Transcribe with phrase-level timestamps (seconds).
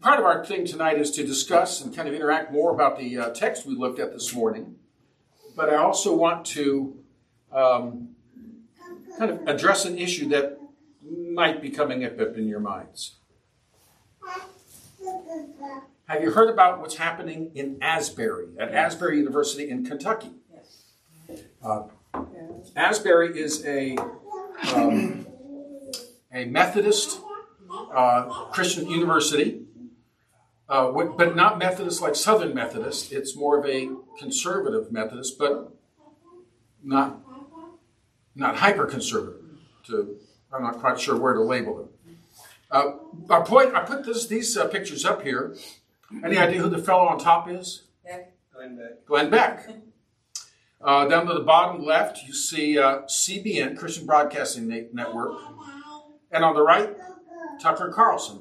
[0.00, 3.18] part of our thing tonight is to discuss and kind of interact more about the
[3.18, 4.76] uh, text we looked at this morning.
[5.56, 6.96] But I also want to
[7.52, 8.10] um,
[9.18, 10.58] kind of address an issue that
[11.02, 13.16] might be coming up in your minds.
[16.08, 20.30] Have you heard about what's happening in Asbury, at Asbury University in Kentucky?
[21.62, 21.84] Uh,
[22.76, 23.96] Asbury is a
[24.74, 25.26] um,
[26.32, 27.20] a Methodist
[27.92, 29.65] uh, Christian university,
[30.68, 33.12] uh, but not Methodist like Southern Methodist.
[33.12, 33.88] It's more of a
[34.18, 35.72] conservative Methodist, but
[36.82, 37.20] not
[38.34, 39.42] not hyper conservative.
[39.86, 40.16] To
[40.52, 41.88] I'm not quite sure where to label them.
[42.70, 42.92] Uh,
[43.30, 45.54] our point, I put this, these uh, pictures up here.
[46.24, 47.84] Any idea who the fellow on top is?
[48.52, 49.06] Glenn Beck.
[49.06, 49.68] Glenn Beck.
[50.80, 55.36] Uh, down to the bottom left, you see uh, CBN, Christian Broadcasting Network.
[56.30, 56.96] And on the right,
[57.60, 58.40] Tucker Carlson.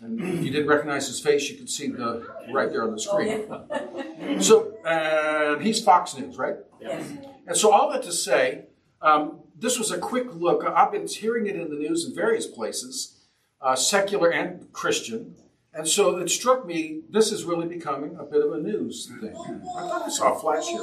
[0.00, 3.00] And if you didn't recognize his face, you could see the right there on the
[3.00, 3.46] screen.
[3.50, 6.56] Oh, so, and he's Fox News, right?
[6.80, 7.12] Yes.
[7.46, 8.66] And so, all that to say,
[9.02, 10.64] um, this was a quick look.
[10.64, 13.18] I've been hearing it in the news in various places
[13.60, 15.34] uh, secular and Christian.
[15.74, 19.34] And so it struck me this is really becoming a bit of a news thing.
[19.36, 20.78] I thought I saw a flash here.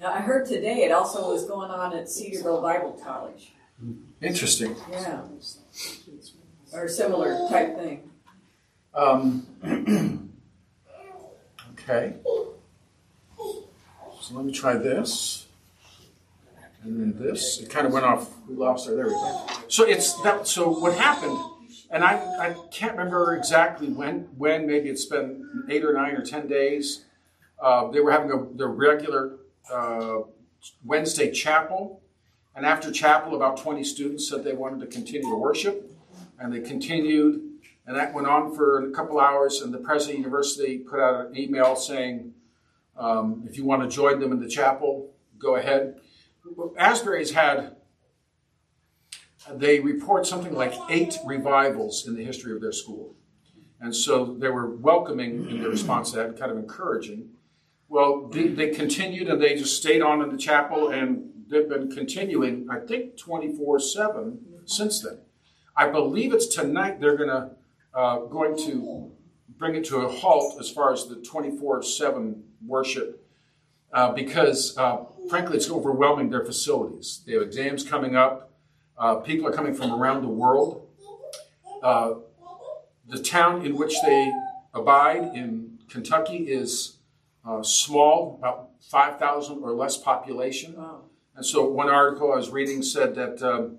[0.00, 3.52] Now, I heard today it also was going on at Cedarville Bible College.
[4.20, 4.74] Interesting.
[4.90, 5.22] Yeah.
[6.72, 8.10] Or a similar type thing.
[8.94, 9.46] Um,
[11.72, 12.14] okay.
[13.36, 15.46] So let me try this
[16.82, 17.60] and then this.
[17.60, 18.28] It kind of went off.
[18.48, 18.96] We lost there.
[18.96, 19.46] There we go.
[19.68, 20.46] So it's that.
[20.46, 21.38] So what happened?
[21.90, 24.28] And I, I can't remember exactly when.
[24.36, 27.04] When maybe it's been eight or nine or ten days.
[27.60, 29.36] Uh, they were having a, their regular
[29.72, 30.18] uh,
[30.84, 32.00] Wednesday chapel,
[32.54, 35.90] and after chapel, about twenty students said they wanted to continue to worship,
[36.38, 37.44] and they continued.
[37.86, 41.00] And that went on for a couple hours, and the president of the university put
[41.00, 42.34] out an email saying,
[42.98, 45.98] um, if you want to join them in the chapel, go ahead.
[46.76, 47.76] Asbury's had,
[49.54, 53.14] they report something like eight revivals in the history of their school.
[53.80, 57.30] And so they were welcoming in their response to that, kind of encouraging.
[57.88, 61.90] Well, they, they continued and they just stayed on in the chapel and they've been
[61.90, 65.18] continuing, I think, 24 7 since then.
[65.76, 67.50] I believe it's tonight they're to
[67.94, 69.12] uh, going to
[69.56, 73.24] bring it to a halt as far as the 24 7 worship
[73.92, 77.22] uh, because uh, frankly, it's overwhelming their facilities.
[77.26, 78.50] They have exams coming up.
[78.96, 80.88] Uh, people are coming from around the world.
[81.82, 82.14] Uh,
[83.06, 84.32] the town in which they
[84.74, 86.96] abide in Kentucky is
[87.46, 90.74] uh, small, about 5,000 or less population.
[90.76, 91.02] Wow.
[91.38, 93.78] And so, one article I was reading said that um,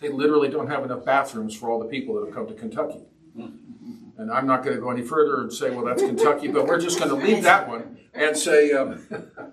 [0.00, 3.02] they literally don't have enough bathrooms for all the people that have come to Kentucky.
[3.36, 6.80] And I'm not going to go any further and say, well, that's Kentucky, but we're
[6.80, 9.06] just going to leave that one and say, um,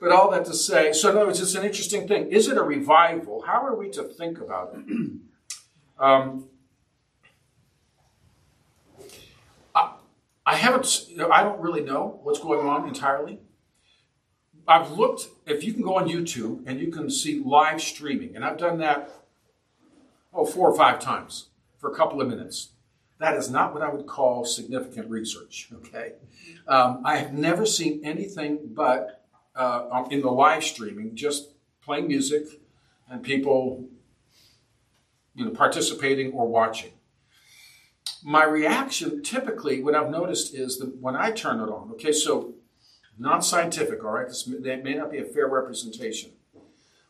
[0.00, 2.30] But all that to say, so in other words, it's an interesting thing.
[2.30, 3.42] Is it a revival?
[3.42, 5.10] How are we to think about it?
[5.98, 6.46] um,
[9.74, 9.94] I,
[10.46, 13.40] I haven't, I don't really know what's going on entirely.
[14.66, 18.44] I've looked, if you can go on YouTube and you can see live streaming, and
[18.44, 19.10] I've done that,
[20.32, 21.48] oh, four or five times
[21.78, 22.70] for a couple of minutes.
[23.18, 26.12] That is not what I would call significant research, okay?
[26.66, 29.24] Um, I have never seen anything but
[29.54, 31.50] uh, in the live streaming, just
[31.82, 32.46] playing music
[33.08, 33.86] and people,
[35.34, 36.92] you know, participating or watching.
[38.24, 42.54] My reaction typically, what I've noticed is that when I turn it on, okay, so
[43.18, 46.30] non-scientific, all right, this may, may not be a fair representation,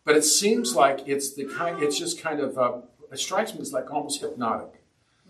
[0.05, 2.79] but it seems like it's the kind, it's just kind of, uh,
[3.11, 4.85] it strikes me as like almost hypnotic.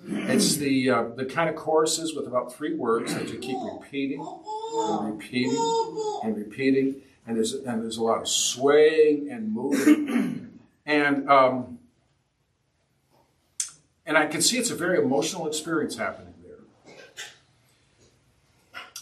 [0.07, 4.21] It's the uh, the kind of choruses with about three words that you keep repeating
[4.21, 5.57] and repeating
[6.23, 6.97] and repeating,
[7.27, 11.79] and there's and there's a lot of swaying and moving, and um,
[14.05, 16.34] and I can see it's a very emotional experience happening.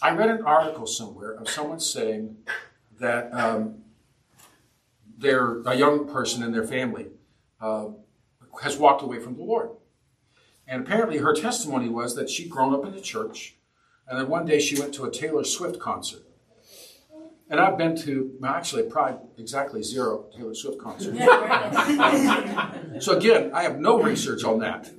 [0.02, 2.36] I read an article somewhere of someone saying
[2.98, 3.82] that um,
[5.16, 7.06] their a young person in their family
[7.60, 7.86] uh,
[8.62, 9.70] has walked away from the Lord,
[10.66, 13.56] and apparently her testimony was that she'd grown up in the church
[14.12, 16.22] and then one day she went to a Taylor Swift concert.
[17.48, 21.18] And I've been to, well, actually, probably exactly zero Taylor Swift concerts.
[23.04, 24.90] so again, I have no research on that.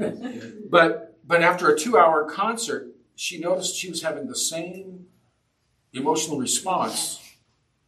[0.69, 5.07] But, but after a two hour concert, she noticed she was having the same
[5.93, 7.19] emotional response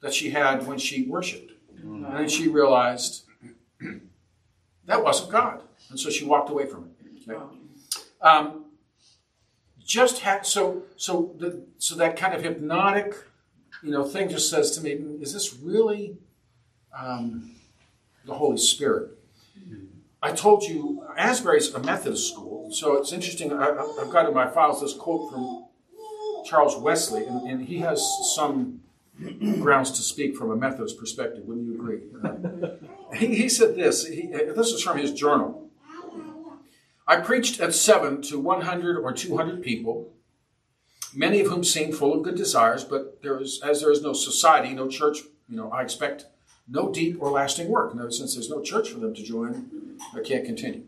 [0.02, 1.52] that she had when she worshiped.
[2.08, 3.24] And then she realized,
[4.86, 5.62] that wasn't God.
[5.90, 6.92] And so she walked away from it.
[8.22, 8.66] Um,
[9.84, 13.16] just ha- so so the, so that kind of hypnotic,
[13.84, 14.92] you know, thing just says to me,
[15.22, 16.18] is this really
[16.98, 17.52] um,
[18.26, 19.12] the Holy Spirit?
[20.26, 23.54] I told you Asbury's a Methodist school, so it's interesting.
[23.54, 23.66] I,
[24.00, 25.66] have got in my files this quote from
[26.46, 28.82] Charles Wesley, and, and, he has some
[29.62, 31.44] grounds to speak from a Methodist perspective.
[31.46, 32.00] Wouldn't you agree?
[32.24, 34.08] Uh, he, he, said this.
[34.08, 35.70] He, this is from his journal.
[37.08, 40.12] I preached at seven to 100 or 200 people,
[41.14, 44.14] many of whom seemed full of good desires, but there is, as there is no
[44.14, 46.26] society, no church, you know, I expect
[46.68, 47.96] no deep or lasting work.
[47.96, 50.84] Now, since there's no church for them to join, I can't continue.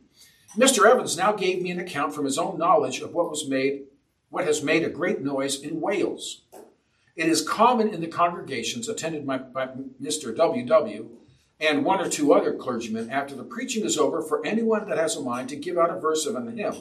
[0.56, 0.90] Mr.
[0.90, 3.84] Evans now gave me an account from his own knowledge of what was made,
[4.30, 6.42] what has made a great noise in Wales.
[7.16, 9.68] It is common in the congregations attended by, by
[10.02, 10.36] Mr.
[10.36, 10.66] W.
[10.66, 11.10] W
[11.60, 15.16] and one or two other clergymen after the preaching is over for anyone that has
[15.16, 16.76] a mind to give out a verse of an hymn.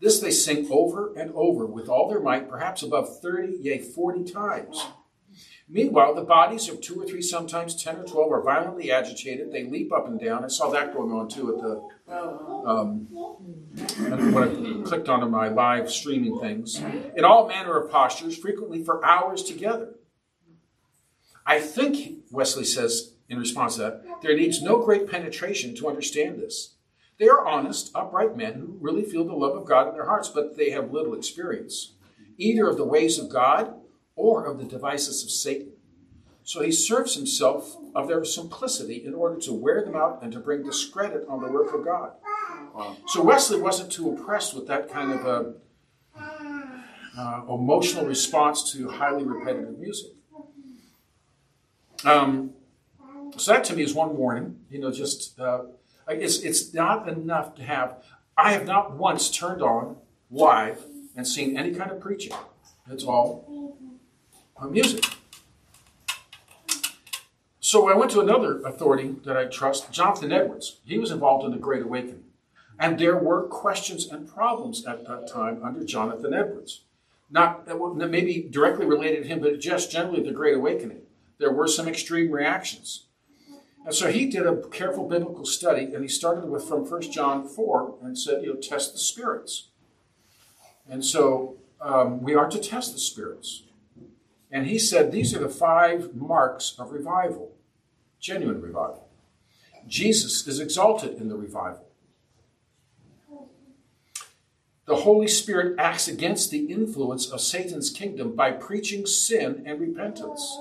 [0.00, 4.24] This they sing over and over with all their might, perhaps above 30, yea, 40
[4.32, 4.84] times.
[5.74, 9.50] Meanwhile, the bodies of two or three, sometimes 10 or 12, are violently agitated.
[9.50, 10.44] They leap up and down.
[10.44, 12.68] I saw that going on too at the.
[12.68, 16.78] Um, when I clicked onto my live streaming things.
[17.16, 19.94] In all manner of postures, frequently for hours together.
[21.46, 26.38] I think, Wesley says, in response to that, there needs no great penetration to understand
[26.38, 26.74] this.
[27.18, 30.28] They are honest, upright men who really feel the love of God in their hearts,
[30.28, 31.94] but they have little experience,
[32.36, 33.74] either of the ways of God
[34.16, 35.72] or of the devices of Satan.
[36.44, 40.40] So he serves himself of their simplicity in order to wear them out and to
[40.40, 42.12] bring discredit on the work of God.
[43.06, 45.54] So Wesley wasn't too impressed with that kind of a
[47.16, 50.12] uh, emotional response to highly repetitive music.
[52.04, 52.54] Um,
[53.36, 54.60] so that to me is one warning.
[54.70, 55.64] You know, just uh,
[56.08, 58.02] it's it's not enough to have.
[58.36, 59.96] I have not once turned on
[60.30, 60.84] live
[61.14, 62.32] and seen any kind of preaching.
[62.90, 63.76] It's all
[64.70, 65.04] music.
[67.60, 70.80] So I went to another authority that I trust, Jonathan Edwards.
[70.84, 72.24] He was involved in the Great Awakening.
[72.78, 76.82] And there were questions and problems at that time under Jonathan Edwards.
[77.30, 77.66] Not
[77.96, 81.02] maybe directly related to him, but just generally the Great Awakening.
[81.38, 83.06] There were some extreme reactions.
[83.84, 87.48] And so he did a careful biblical study, and he started with from 1 John
[87.48, 89.68] 4 and said, you know, test the spirits.
[90.88, 93.62] And so um, we are to test the spirits.
[94.52, 97.52] And he said these are the five marks of revival,
[98.20, 99.08] genuine revival.
[99.88, 101.86] Jesus is exalted in the revival.
[104.84, 110.58] The Holy Spirit acts against the influence of Satan's kingdom by preaching sin and repentance.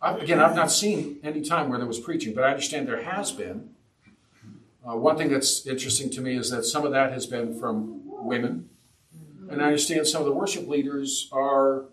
[0.00, 3.32] Again, I've not seen any time where there was preaching, but I understand there has
[3.32, 3.70] been.
[4.86, 8.02] Uh, one thing that's interesting to me is that some of that has been from
[8.04, 8.68] women.
[9.52, 11.84] And I understand some of the worship leaders are,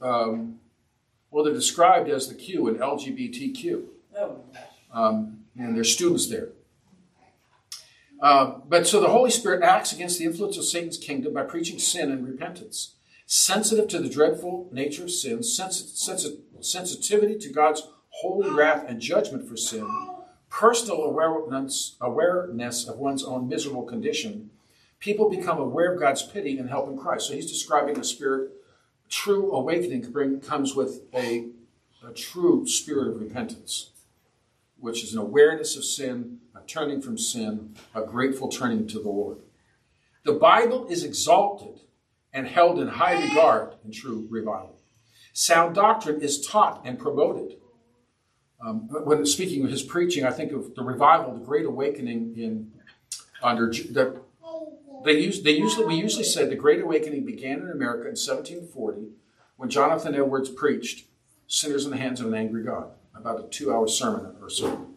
[0.00, 0.60] um,
[1.30, 3.84] well, they're described as the Q in LGBTQ.
[4.18, 4.40] Oh.
[4.92, 6.50] Um, and there's students there.
[8.20, 11.78] Uh, but so the Holy Spirit acts against the influence of Satan's kingdom by preaching
[11.78, 12.94] sin and repentance.
[13.26, 19.48] Sensitive to the dreadful nature of sin, sensitive sensitivity to God's holy wrath and judgment
[19.48, 19.86] for sin,
[20.48, 24.50] personal awareness, awareness of one's own miserable condition,
[25.06, 27.28] people become aware of God's pity and help in Christ.
[27.28, 28.50] So he's describing a spirit,
[29.08, 31.50] true awakening bring, comes with a,
[32.04, 33.92] a true spirit of repentance,
[34.80, 39.08] which is an awareness of sin, a turning from sin, a grateful turning to the
[39.08, 39.38] Lord.
[40.24, 41.82] The Bible is exalted
[42.32, 44.80] and held in high regard in true revival.
[45.32, 47.58] Sound doctrine is taught and promoted.
[48.60, 52.72] Um, when speaking of his preaching, I think of the revival, the Great Awakening in
[53.40, 54.20] under the,
[55.04, 59.08] they use they usually we usually say the Great Awakening began in America in 1740
[59.56, 61.06] when Jonathan Edwards preached
[61.46, 64.88] "Sinners in the Hands of an Angry God," about a two-hour sermon or so.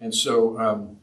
[0.00, 0.98] And so um,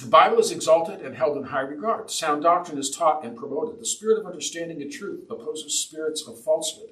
[0.00, 2.10] the Bible is exalted and held in high regard.
[2.10, 3.80] Sound doctrine is taught and promoted.
[3.80, 6.90] The spirit of understanding and truth opposes spirits of falsehood.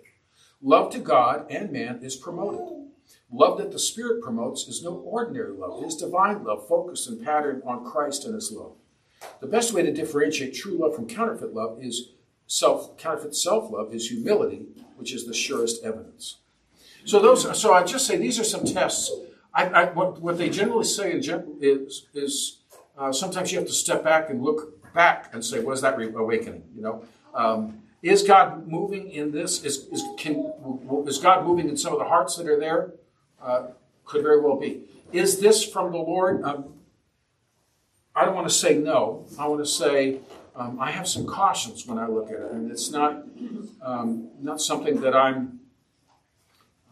[0.61, 2.87] Love to God and man is promoted.
[3.31, 5.83] Love that the Spirit promotes is no ordinary love.
[5.83, 8.77] It is divine love, focused and patterned on Christ and His love.
[9.41, 12.11] The best way to differentiate true love from counterfeit love is
[12.47, 16.39] self counterfeit self love is humility, which is the surest evidence.
[17.05, 17.59] So those.
[17.61, 19.11] So I just say these are some tests.
[19.55, 22.59] I, I, what, what, they generally say is is
[22.99, 26.01] uh, sometimes you have to step back and look back and say, what is that
[26.01, 26.65] awakening?
[26.75, 27.05] You know.
[27.35, 29.65] Um, is God moving in this?
[29.65, 30.53] Is, is, can,
[31.07, 32.93] is God moving in some of the hearts that are there?
[33.41, 33.69] Uh,
[34.05, 34.83] could very well be.
[35.13, 36.43] is this from the Lord?
[36.43, 36.73] Um,
[38.17, 39.27] I don't want to say no.
[39.39, 40.21] I want to say
[40.57, 43.25] um, I have some cautions when I look at it, and it's not
[43.83, 45.61] um, not something that I'm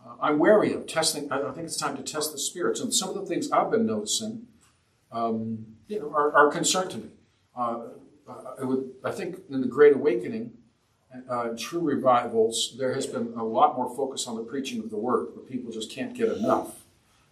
[0.05, 1.33] uh, I'm wary of testing.
[1.33, 3.87] I, think it's time to test the spirits, and some of the things I've been
[3.87, 4.49] noticing,
[5.11, 7.09] um, you know, are, are concern to me.
[7.57, 7.81] Uh,
[8.61, 10.53] I, would, I think in the Great Awakening,
[11.31, 14.99] uh, true revivals, there has been a lot more focus on the preaching of the
[14.99, 16.84] Word, where people just can't get enough.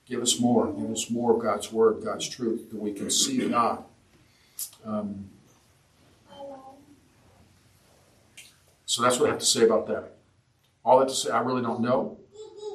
[0.06, 0.72] Give us more.
[0.72, 3.84] Give us more of God's Word, God's truth, that we can see God.
[4.84, 5.30] Um,
[8.84, 10.12] so that's what I have to say about that.
[10.84, 12.18] All have to say, I really don't know.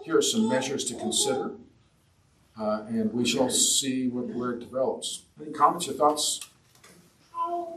[0.04, 1.52] Here are some measures to consider,
[2.60, 5.24] uh, and we shall see what, where it develops.
[5.42, 6.40] Any comments or thoughts?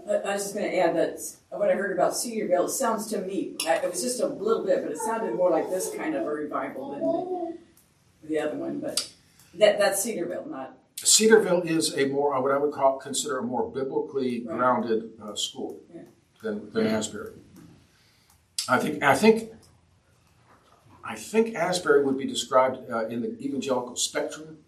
[0.09, 3.21] I was just going to add that what I heard about Cedarville, it sounds to
[3.21, 6.27] me, it was just a little bit, but it sounded more like this kind of
[6.27, 7.01] a revival than
[8.23, 8.81] the, the other one.
[8.81, 9.13] But
[9.55, 10.77] that that's Cedarville, not.
[10.97, 14.57] Cedarville is a more, what I would call, consider a more biblically right.
[14.57, 16.03] grounded uh, school yeah.
[16.43, 17.33] than, than Asbury.
[18.69, 19.51] I think, I think,
[21.03, 24.59] I think Asbury would be described uh, in the evangelical spectrum,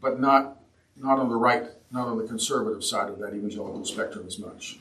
[0.00, 0.60] but not,
[0.96, 4.78] not on the right not on the conservative side of that evangelical spectrum as much.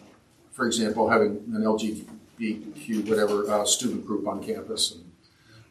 [0.51, 5.11] For example, having an LGBTQ whatever uh, student group on campus and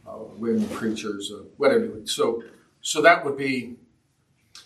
[0.06, 2.00] uh, women preachers, uh, whatever.
[2.04, 2.42] So,
[2.80, 3.76] so that would be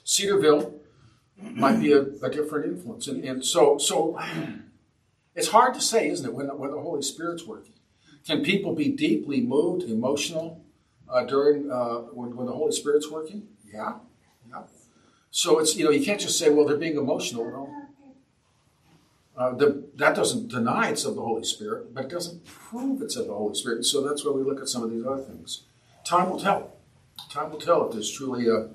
[0.04, 0.74] Cedarville
[1.36, 4.18] might be a, a different influence, and, and so so
[5.34, 7.74] it's hard to say, isn't it, when the, when the Holy Spirit's working?
[8.26, 10.64] Can people be deeply moved, emotional
[11.08, 13.48] uh, during uh, when, when the Holy Spirit's working?
[13.72, 13.94] Yeah,
[14.48, 14.62] yeah.
[15.30, 17.44] So it's you know you can't just say well they're being emotional.
[17.44, 17.70] No.
[19.36, 23.16] Uh, the, that doesn't deny it's of the Holy Spirit, but it doesn't prove it's
[23.16, 23.84] of the Holy Spirit.
[23.84, 25.64] So that's why we look at some of these other things.
[26.04, 26.73] Time will tell.
[27.34, 28.68] Time will tell if there's truly a,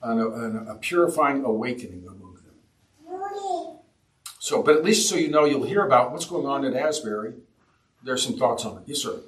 [0.00, 3.78] an, a purifying awakening among them.
[4.38, 7.34] So, but at least so you know, you'll hear about what's going on at Asbury.
[8.04, 8.84] There's some thoughts on it.
[8.86, 9.18] Yes, sir.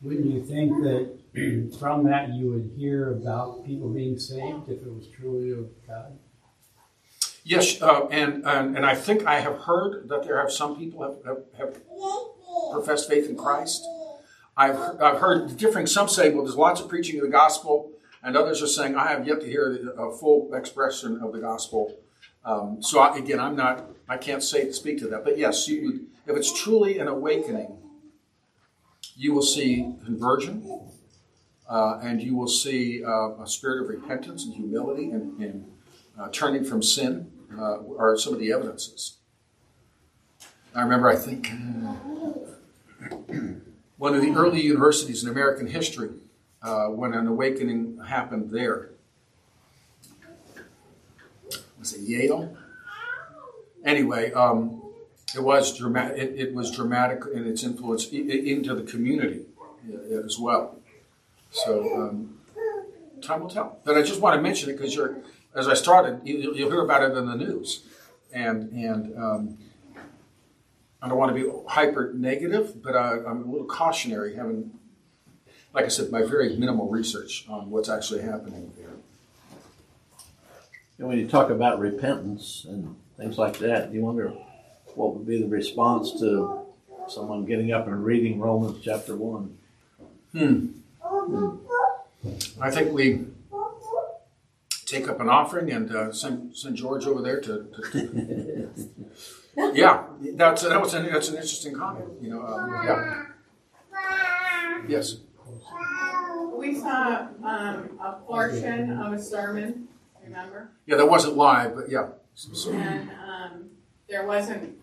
[0.00, 4.90] Wouldn't you think that from that you would hear about people being saved if it
[4.90, 6.18] was truly of God?
[7.44, 11.02] Yes, uh, and, and and I think I have heard that there have some people
[11.02, 11.82] have, have, have
[12.72, 13.86] professed faith in Christ.
[14.56, 15.86] I've I've heard differing.
[15.86, 17.90] Some say, well, there's lots of preaching of the gospel,
[18.22, 21.98] and others are saying, I have yet to hear a full expression of the gospel.
[22.44, 26.08] Um, so I, again, I'm not, I can't say speak to that, but yes, you
[26.26, 27.78] if it's truly an awakening,
[29.16, 30.88] you will see conversion,
[31.68, 35.70] uh, and you will see uh, a spirit of repentance and humility and, and
[36.18, 39.18] uh, turning from sin uh, are some of the evidences.
[40.74, 41.50] I remember, I think,
[43.96, 46.10] one of the early universities in American history,
[46.62, 48.90] uh, when an awakening happened there.
[51.78, 52.56] Was it Yale?
[53.84, 54.82] Anyway, um,
[55.36, 56.16] it was dramatic.
[56.16, 59.44] It, it, was dramatic in its influence into the community
[59.92, 60.78] uh, as well.
[61.50, 62.38] So um,
[63.20, 63.78] time will tell.
[63.84, 65.18] But I just want to mention it because you're,
[65.54, 67.84] as I started, you, will hear about it in the news,
[68.32, 69.58] and and um,
[71.04, 74.70] I don't want to be hyper negative, but I, I'm a little cautionary, having,
[75.74, 78.94] like I said, my very minimal research on what's actually happening there.
[80.96, 84.28] And when you talk about repentance and things like that, Do you wonder
[84.94, 86.64] what would be the response to
[87.08, 89.58] someone getting up and reading Romans chapter 1.
[90.32, 90.66] Hmm.
[92.62, 93.26] I think we
[94.86, 98.70] take up an offering and uh, send send George over there to, to
[99.56, 102.10] yeah, that's that was an that's an interesting comment.
[102.20, 103.24] You know, um, yeah.
[104.88, 105.16] Yes.
[106.56, 109.88] We saw um, a portion of a sermon.
[110.24, 110.70] Remember?
[110.86, 112.08] Yeah, that wasn't live, but yeah.
[112.68, 113.70] And um,
[114.08, 114.78] there wasn't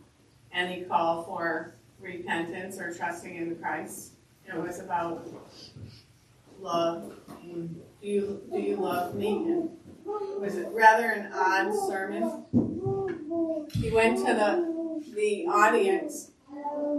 [0.53, 4.13] any call for repentance or trusting in Christ.
[4.45, 5.27] It was about
[6.59, 7.13] love.
[7.43, 7.69] Do
[8.01, 9.29] you do you love me?
[9.29, 9.69] And
[10.39, 12.45] was it rather an odd sermon?
[13.73, 14.71] He went to the
[15.13, 16.31] the audience,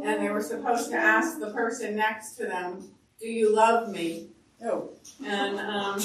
[0.05, 4.29] and they were supposed to ask the person next to them, "Do you love me?"
[4.65, 4.91] Oh.
[5.25, 5.99] And um,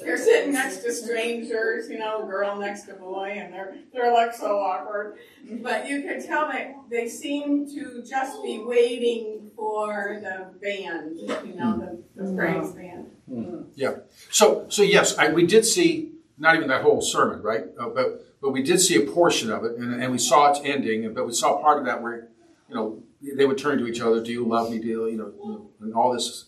[0.00, 4.34] they're sitting next to strangers, you know, girl next to boy, and they're they're like
[4.34, 5.18] so awkward.
[5.62, 11.54] But you could tell that they seem to just be waiting for the band, you
[11.54, 13.10] know, the, the praise band.
[13.30, 13.66] Mm.
[13.76, 13.96] Yeah.
[14.30, 17.64] So so yes, I, we did see not even that whole sermon, right?
[17.78, 20.60] Uh, but but we did see a portion of it, and, and we saw its
[20.64, 21.12] ending.
[21.12, 22.28] But we saw part of that where,
[22.68, 25.16] you know, they would turn to each other, "Do you love me?" Do you, you
[25.16, 26.46] know, and all this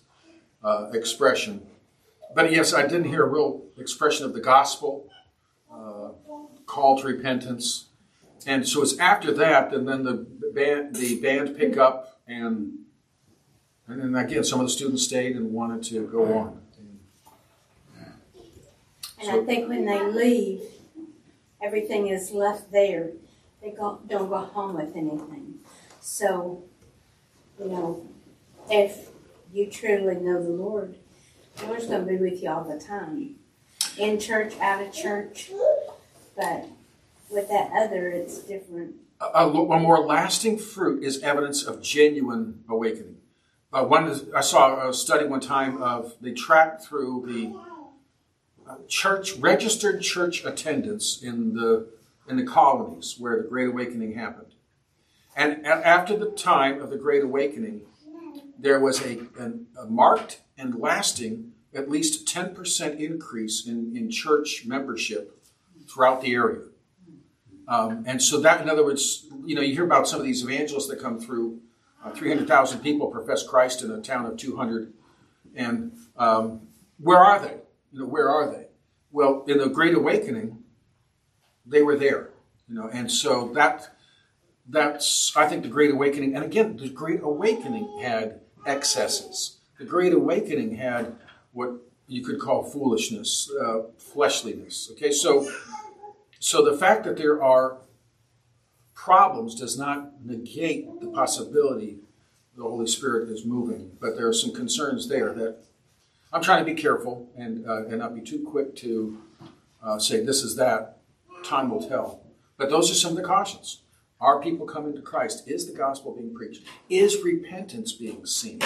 [0.64, 1.66] uh, expression.
[2.34, 5.08] but yes, I didn't hear a real expression of the gospel,
[5.70, 6.10] uh,
[6.66, 7.88] call to repentance,
[8.46, 12.78] and so it's after that, and then the band the band pick up, and
[13.86, 16.58] and then again some of the students stayed and wanted to go on.
[19.20, 20.62] And I think when they leave,
[21.62, 23.10] everything is left there.
[23.62, 25.60] They go, don't go home with anything.
[26.00, 26.64] So,
[27.58, 28.06] you know,
[28.68, 29.10] if
[29.52, 30.96] you truly know the Lord,
[31.56, 33.36] the Lord's going to be with you all the time.
[33.98, 35.50] In church, out of church.
[36.36, 36.66] But
[37.30, 38.96] with that other, it's different.
[39.20, 43.18] A, a, more lasting fruit is evidence of genuine awakening.
[43.72, 47.71] Uh, one is, I saw a study one time of they tracked through the
[48.88, 51.88] church registered church attendance in the
[52.28, 54.54] in the colonies where the Great Awakening happened,
[55.36, 57.82] and, and after the time of the Great Awakening,
[58.58, 64.10] there was a, a, a marked and lasting at least ten percent increase in, in
[64.10, 65.42] church membership
[65.88, 66.62] throughout the area.
[67.68, 70.42] Um, and so that, in other words, you know, you hear about some of these
[70.44, 71.60] evangelists that come through.
[72.04, 74.92] Uh, 300,000 people profess Christ in a town of 200.
[75.54, 76.62] And um,
[76.98, 77.61] where are they?
[77.92, 78.66] You know, where are they?
[79.10, 80.62] Well, in the Great Awakening,
[81.66, 82.30] they were there.
[82.68, 83.94] You know, and so that
[84.68, 86.34] that's I think the Great Awakening.
[86.34, 89.58] And again, the Great Awakening had excesses.
[89.78, 91.16] The Great Awakening had
[91.52, 91.72] what
[92.06, 94.90] you could call foolishness, uh, fleshliness.
[94.92, 95.50] Okay, so
[96.38, 97.78] so the fact that there are
[98.94, 101.98] problems does not negate the possibility
[102.56, 105.64] the Holy Spirit is moving, but there are some concerns there that
[106.32, 109.20] I'm trying to be careful and, uh, and not be too quick to
[109.82, 110.98] uh, say this is that.
[111.44, 112.22] Time will tell.
[112.56, 113.82] But those are some of the cautions.
[114.20, 115.48] Are people coming to Christ?
[115.48, 116.62] Is the gospel being preached?
[116.88, 118.60] Is repentance being seen?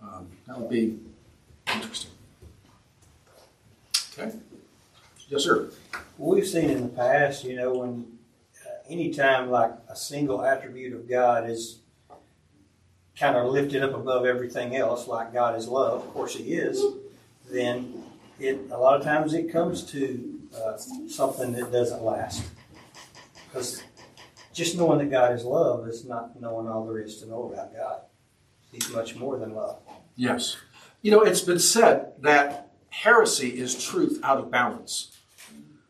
[0.00, 0.98] Um, that would be
[1.74, 2.10] interesting.
[4.18, 4.36] Okay?
[5.28, 5.70] Yes, sir.
[6.18, 8.18] We've seen in the past, you know, when
[8.64, 11.78] uh, anytime like a single attribute of God is
[13.18, 16.82] kind of lifted up above everything else, like God is love, of course He is,
[17.50, 18.04] then
[18.38, 20.76] it a lot of times it comes to uh,
[21.08, 22.44] something that doesn't last.
[23.46, 23.82] Because
[24.52, 27.74] just knowing that God is love is not knowing all there is to know about
[27.74, 28.00] God.
[28.70, 29.78] He's much more than love.
[30.16, 30.56] Yes.
[31.02, 35.16] You know, it's been said that heresy is truth out of balance.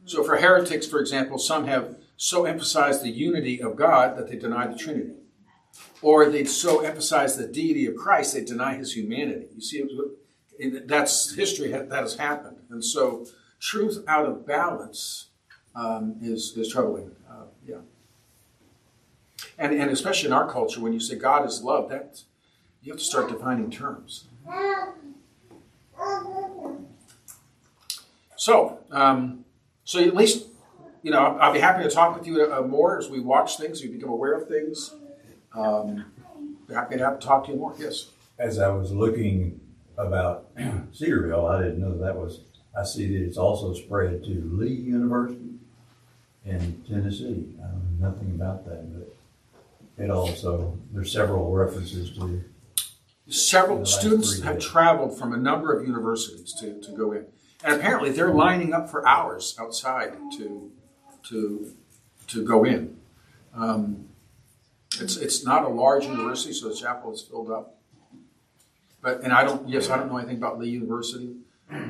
[0.04, 4.36] So, for heretics, for example, some have so emphasized the unity of God that they
[4.36, 5.14] deny the Trinity.
[6.00, 9.46] Or they'd so emphasize the deity of Christ, they deny his humanity.
[9.54, 9.84] You see,
[10.86, 12.58] that's history, that has happened.
[12.70, 13.26] And so,
[13.60, 15.28] truth out of balance
[15.74, 17.12] um, is, is troubling.
[17.30, 17.76] Uh, yeah.
[19.58, 22.22] And, and especially in our culture, when you say God is love, that
[22.82, 24.26] you have to start defining terms.
[28.36, 29.44] So, um,
[29.84, 30.48] so at least,
[31.04, 33.82] you know, I'll be happy to talk with you uh, more as we watch things,
[33.82, 34.92] we become aware of things.
[35.54, 36.06] Um,
[36.72, 37.74] happy to talk to you more.
[37.78, 38.10] Yes.
[38.38, 39.60] As I was looking
[39.96, 40.48] about
[40.92, 42.40] Cedarville, I didn't know that was.
[42.76, 45.58] I see that it's also spread to Lee University
[46.44, 47.54] in Tennessee.
[47.62, 52.44] I don't know nothing about that, but it also there's several references to.
[53.28, 54.64] Several students have days.
[54.66, 57.26] traveled from a number of universities to, to go in,
[57.64, 60.72] and apparently they're lining up for hours outside to
[61.28, 61.72] to
[62.28, 62.96] to go in.
[63.54, 64.08] Um,
[65.00, 67.78] it's it's not a large university, so the chapel is filled up.
[69.00, 71.36] But and I don't yes I don't know anything about Lee University.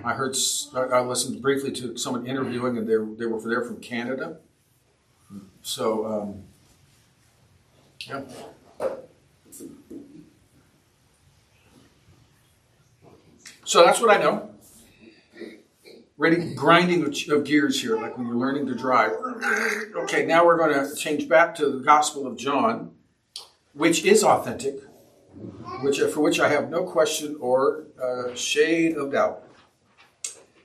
[0.05, 0.37] I heard
[0.75, 4.39] I listened briefly to someone interviewing, and they they were there from Canada.
[5.63, 6.45] So um,
[8.07, 8.23] yeah.
[13.65, 14.52] So that's what I know.
[16.23, 19.11] Ready, grinding of, gears here, like when you're learning to drive.
[20.03, 22.93] Okay, now we're going to change back to the Gospel of John,
[23.73, 24.77] which is authentic,
[25.81, 29.43] which for which I have no question or uh, shade of doubt.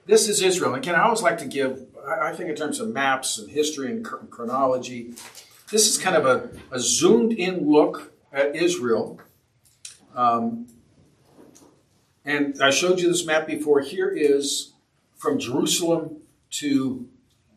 [0.06, 0.76] This is Israel.
[0.76, 3.90] and Again, I always like to give, I think in terms of maps and history
[3.90, 5.16] and chronology,
[5.72, 9.20] this is kind of a, a zoomed in look at Israel.
[10.14, 10.68] Um,
[12.24, 13.82] and I showed you this map before.
[13.82, 14.74] Here is
[15.18, 16.18] from Jerusalem
[16.52, 17.08] to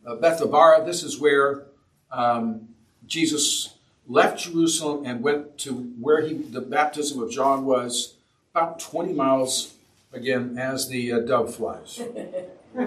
[0.06, 0.84] uh, Bethabara.
[0.84, 1.64] This is where
[2.10, 2.68] um,
[3.06, 3.74] Jesus
[4.08, 8.16] left Jerusalem and went to where he, the baptism of John was,
[8.52, 9.74] about 20 miles,
[10.12, 12.00] again, as the uh, dove flies.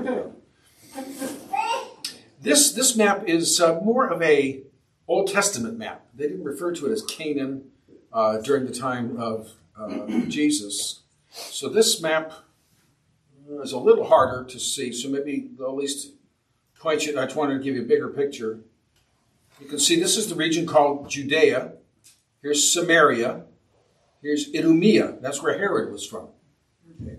[2.41, 4.61] this, this map is uh, more of a
[5.07, 6.05] Old Testament map.
[6.15, 7.71] They didn't refer to it as Canaan
[8.11, 11.01] uh, during the time of uh, Jesus.
[11.29, 12.33] So this map,
[13.61, 16.13] is a little harder to see, so maybe at least
[16.83, 17.17] point you.
[17.17, 18.59] I just wanted to give you a bigger picture.
[19.59, 21.73] You can see this is the region called Judea.
[22.41, 23.45] Here's Samaria.
[24.21, 25.17] Here's Idumea.
[25.21, 26.27] That's where Herod was from.
[27.01, 27.17] Okay.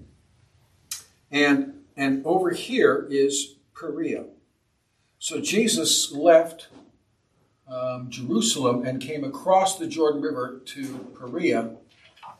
[1.30, 4.26] And and over here is Perea.
[5.18, 6.68] So Jesus left
[7.66, 11.76] um, Jerusalem and came across the Jordan River to Perea,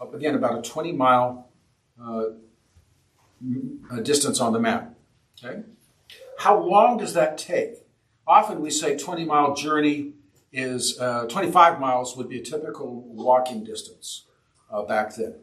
[0.00, 1.48] up again about a 20 mile
[2.02, 2.24] uh,
[4.02, 4.94] distance on the map.
[5.42, 5.62] Okay?
[6.38, 7.84] How long does that take?
[8.26, 10.12] Often we say 20 mile journey
[10.52, 14.24] is uh, 25 miles would be a typical walking distance
[14.70, 15.34] uh, back then.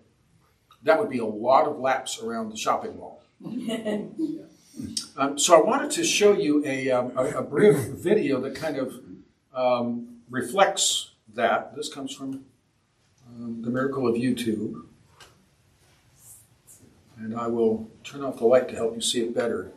[0.83, 3.21] That would be a lot of laps around the shopping mall.
[5.17, 8.77] um, so I wanted to show you a, um, a, a, brief video that kind
[8.77, 8.93] of
[9.53, 11.75] um, reflects that.
[11.75, 12.45] This comes from
[13.27, 14.85] um, the Miracle of YouTube.
[17.21, 19.71] And I will turn off the light to help you see it better.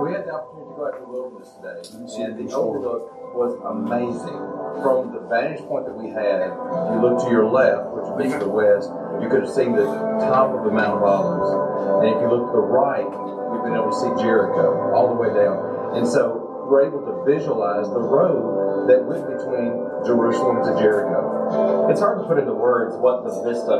[0.00, 1.76] We had the opportunity to go out to the wilderness today,
[2.24, 4.40] and the overlook was amazing.
[4.80, 8.32] From the vantage point that we had, you look to your left, which would be
[8.32, 8.88] the west,
[9.20, 9.84] you could have seen the
[10.24, 11.52] top of the Mount of Olives.
[12.00, 15.20] And if you look to the right, you've been able to see Jericho all the
[15.20, 16.00] way down.
[16.00, 21.88] And so we're able to visualize the road that went between Jerusalem to Jericho.
[21.90, 23.74] It's hard to put into words what the vista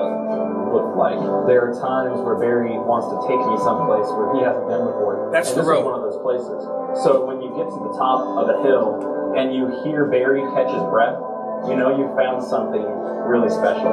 [0.71, 1.19] looked like.
[1.47, 5.31] There are times where Barry wants to take me someplace where he hasn't been before.
[5.33, 5.85] That's and the road.
[5.85, 6.63] one of those places.
[7.03, 10.71] So when you get to the top of a hill and you hear Barry catch
[10.71, 11.19] his breath,
[11.67, 12.85] you know you found something
[13.27, 13.91] really special.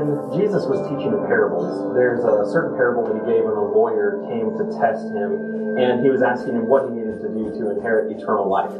[0.00, 3.68] When Jesus was teaching the parables, there's a certain parable that he gave when a
[3.68, 7.52] lawyer came to test him, and he was asking him what he needed to do
[7.60, 8.72] to inherit eternal life.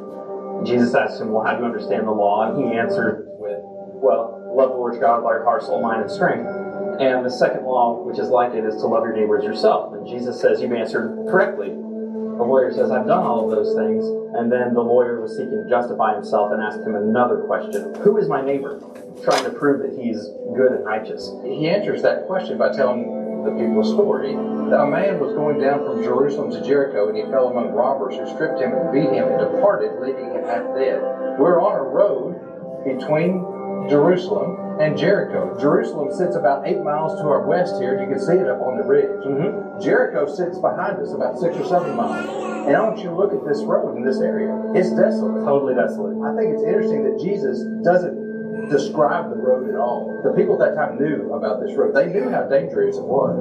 [0.64, 2.48] Jesus asked him, Well, how do you understand the law?
[2.48, 3.60] And he answered with,
[4.00, 6.48] Well, love the Lord God with all your heart, soul, mind, and strength.
[7.04, 9.92] And the second law, which is like it, is to love your neighbor as yourself.
[9.92, 11.76] And Jesus says, You've answered correctly.
[12.40, 14.00] The lawyer says, I've done all of those things.
[14.32, 18.16] And then the lawyer was seeking to justify himself and asked him another question Who
[18.16, 18.80] is my neighbor?
[19.22, 21.28] Trying to prove that he's good and righteous.
[21.44, 24.32] He answers that question by telling the people a story.
[24.72, 28.16] That a man was going down from Jerusalem to Jericho and he fell among robbers
[28.16, 30.96] who stripped him and beat him and departed, leaving him half dead.
[31.36, 32.40] We're on a road
[32.88, 33.44] between
[33.88, 35.56] Jerusalem and Jericho.
[35.60, 38.00] Jerusalem sits about eight miles to our west here.
[38.00, 39.24] You can see it up on the ridge.
[39.24, 39.80] Mm-hmm.
[39.80, 42.28] Jericho sits behind us about six or seven miles.
[42.66, 44.52] And I want you to look at this road in this area.
[44.74, 45.44] It's desolate.
[45.44, 46.16] Totally desolate.
[46.20, 48.29] I think it's interesting that Jesus doesn't
[48.70, 50.20] describe the road at all.
[50.22, 51.94] The people at that time knew about this road.
[51.94, 53.34] They knew how dangerous it was.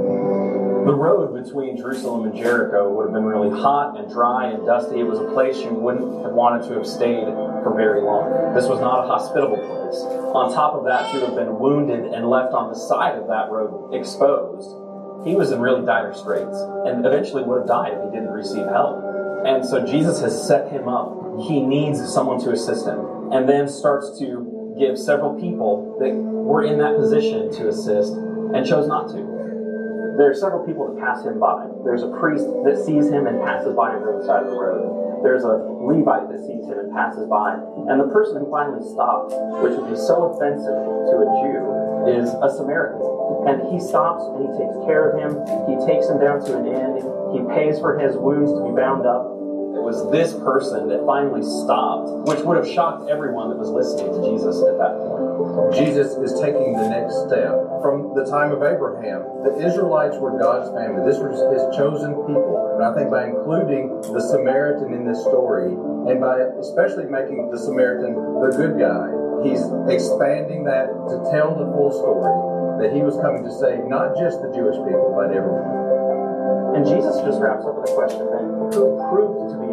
[0.85, 4.99] The road between Jerusalem and Jericho would have been really hot and dry and dusty.
[4.99, 7.29] It was a place you wouldn't have wanted to have stayed
[7.61, 8.55] for very long.
[8.55, 10.01] This was not a hospitable place.
[10.33, 13.51] On top of that, to have been wounded and left on the side of that
[13.51, 14.73] road exposed,
[15.27, 18.65] he was in really dire straits and eventually would have died if he didn't receive
[18.65, 19.03] help.
[19.45, 21.13] And so Jesus has set him up.
[21.47, 23.31] He needs someone to assist him.
[23.31, 28.65] And then starts to give several people that were in that position to assist and
[28.65, 29.21] chose not to.
[30.17, 31.67] There are several people that pass him by.
[31.83, 34.59] There's a priest that sees him and passes by on the other side of the
[34.59, 35.23] road.
[35.23, 37.55] There's a Levite that sees him and passes by.
[37.87, 40.75] And the person who finally stops, which would be so offensive
[41.11, 41.63] to a Jew,
[42.19, 42.99] is a Samaritan.
[43.47, 45.39] And he stops and he takes care of him.
[45.71, 46.99] He takes him down to an inn.
[47.31, 49.38] He pays for his wounds to be bound up.
[49.89, 54.21] Was this person that finally stopped, which would have shocked everyone that was listening to
[54.21, 55.73] Jesus at that point.
[55.73, 57.57] Jesus is taking the next step.
[57.81, 61.01] From the time of Abraham, the Israelites were God's family.
[61.09, 62.77] This was his chosen people.
[62.77, 67.57] And I think by including the Samaritan in this story, and by especially making the
[67.57, 69.09] Samaritan the good guy,
[69.41, 72.29] he's expanding that to tell the full story
[72.77, 76.77] that he was coming to save not just the Jewish people, but everyone.
[76.77, 79.68] And Jesus just wraps up with a question then who proved to be?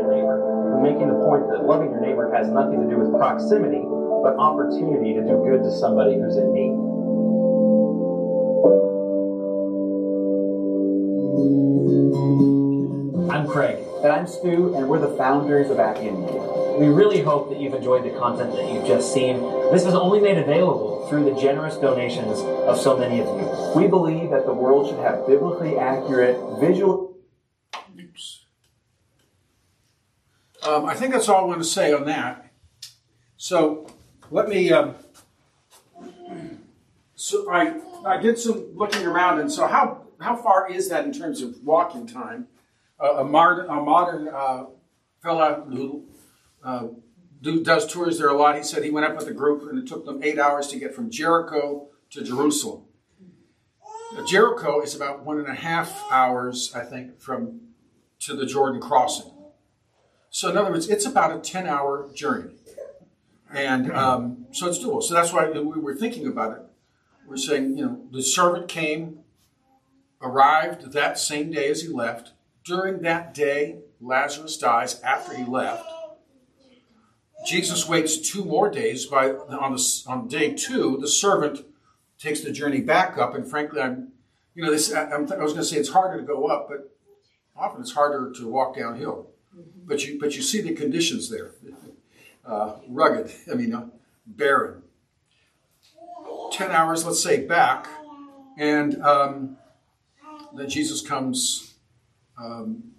[0.87, 3.83] Making the point that loving your neighbor has nothing to do with proximity,
[4.23, 6.79] but opportunity to do good to somebody who's in need.
[13.35, 13.83] I'm Craig.
[14.05, 16.79] And I'm Stu, and we're the founders of Appian Media.
[16.79, 19.43] We really hope that you've enjoyed the content that you've just seen.
[19.73, 23.73] This is only made available through the generous donations of so many of you.
[23.75, 27.16] We believe that the world should have biblically accurate visual.
[30.67, 32.51] Um, I think that's all I want to say on that.
[33.37, 33.87] So
[34.31, 34.73] let me.
[34.73, 34.97] Um,
[37.15, 41.13] so I I did some looking around, and so how how far is that in
[41.13, 42.49] terms of walking time?
[42.99, 44.65] Uh, a, modern, a modern uh,
[45.23, 46.07] fella who
[46.65, 46.87] uh,
[47.43, 48.57] do, does tours there a lot.
[48.57, 50.79] He said he went up with a group and it took them eight hours to
[50.79, 52.85] get from Jericho to Jerusalem.
[54.15, 57.61] Now, Jericho is about one and a half hours, I think, from
[58.21, 59.36] to the Jordan crossing.
[60.37, 62.51] So, in other words, it's about a 10 hour journey.
[63.51, 65.03] And um, so it's doable.
[65.03, 66.63] So that's why we were thinking about it.
[67.27, 69.21] We're saying, you know, the servant came,
[70.21, 72.33] arrived that same day as he left.
[72.67, 75.87] During that day, Lazarus dies after he left.
[77.47, 79.07] Jesus waits two more days.
[79.07, 81.65] By on the, on day two, the servant
[82.19, 83.35] takes the journey back up.
[83.35, 84.13] And frankly, I'm,
[84.55, 86.95] you know, this I, I was going to say it's harder to go up, but
[87.57, 89.31] often it's harder to walk downhill.
[89.87, 91.53] But you but you see the conditions there,
[92.45, 93.33] uh, rugged.
[93.51, 93.89] I mean, uh,
[94.27, 94.83] barren.
[96.53, 97.89] Ten hours, let's say, back,
[98.59, 99.57] and um,
[100.55, 101.75] then Jesus comes
[102.39, 102.93] um,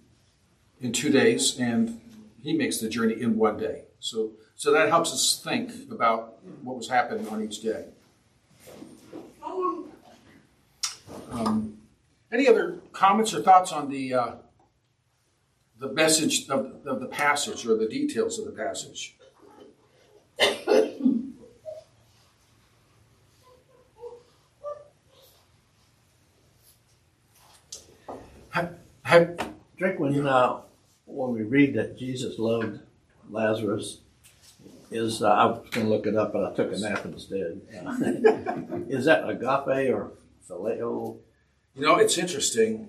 [0.80, 2.00] in two days, and
[2.42, 3.82] he makes the journey in one day.
[4.00, 7.86] So, so that helps us think about what was happening on each day.
[11.30, 11.78] Um,
[12.32, 14.34] any other comments or thoughts on the uh,
[15.78, 19.14] the message of, of the passage or the details of the passage?
[29.78, 30.60] Drink when uh,
[31.06, 32.80] when we read that Jesus loved
[33.30, 34.00] Lazarus,
[34.90, 37.60] is uh, I was going to look it up, but I took a nap instead.
[37.74, 37.96] Uh,
[38.88, 40.12] is that agape or
[40.48, 41.18] phileo?
[41.74, 42.88] You know, it's interesting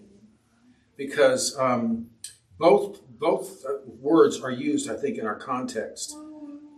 [0.97, 2.09] because um,
[2.59, 6.15] both both words are used, I think, in our context.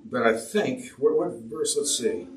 [0.06, 1.76] But I think what, what verse?
[1.78, 2.28] Let's see.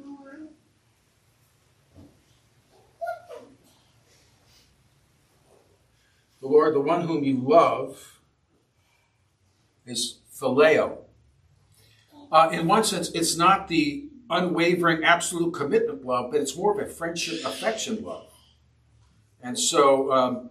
[6.40, 8.20] The Lord, the one whom you love,
[9.86, 10.98] is phileo.
[12.30, 16.86] Uh, in one sense, it's not the unwavering, absolute commitment love, but it's more of
[16.86, 18.30] a friendship, affection love.
[19.42, 20.50] And so, um,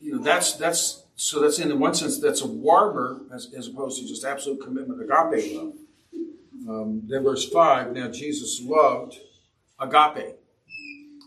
[0.00, 4.00] you know, that's that's so that's in one sense that's a warmer as, as opposed
[4.00, 5.72] to just absolute commitment, agape love.
[6.68, 7.92] Um, then verse five.
[7.92, 9.18] Now Jesus loved
[9.78, 10.36] agape.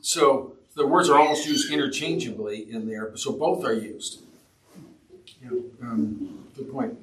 [0.02, 3.16] So the words are almost used interchangeably in there.
[3.16, 4.24] So both are used.
[5.42, 5.50] Yeah,
[5.82, 6.98] um, good point.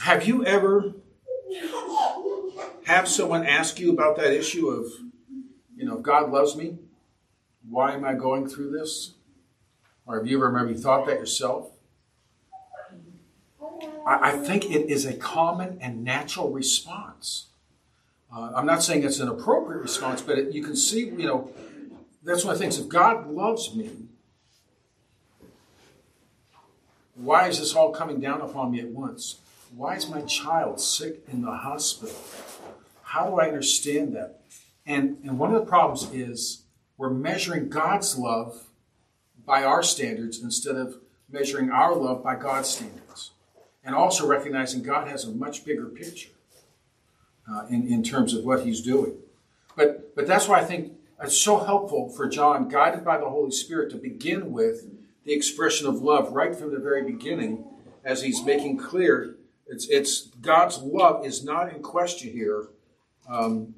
[0.00, 0.94] Have you ever
[2.84, 4.86] have someone ask you about that issue of,
[5.76, 6.78] you know, if God loves me,
[7.68, 9.14] why am I going through this?
[10.08, 11.70] Or have you ever maybe thought that yourself?
[14.06, 17.48] I, I think it is a common and natural response.
[18.34, 21.50] Uh, I'm not saying it's an appropriate response, but it, you can see, you know,
[22.24, 22.78] that's one of the things.
[22.78, 23.90] If God loves me,
[27.14, 29.40] why is this all coming down upon me at once?
[29.76, 32.16] Why is my child sick in the hospital?
[33.02, 34.40] How do I understand that?
[34.86, 36.62] And, and one of the problems is
[36.96, 38.67] we're measuring God's love
[39.48, 43.32] by our standards instead of measuring our love by God's standards.
[43.84, 46.30] And also recognizing God has a much bigger picture
[47.50, 49.14] uh, in, in terms of what he's doing.
[49.74, 53.50] But, but that's why I think it's so helpful for John, guided by the Holy
[53.50, 54.84] Spirit, to begin with
[55.24, 57.64] the expression of love right from the very beginning
[58.04, 62.68] as he's making clear it's, it's God's love is not in question here.
[63.28, 63.74] Um,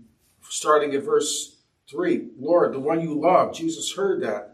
[0.48, 1.56] starting at verse
[1.90, 4.49] 3 Lord, the one you love, Jesus heard that.